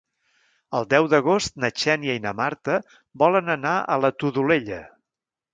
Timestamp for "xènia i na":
1.83-2.33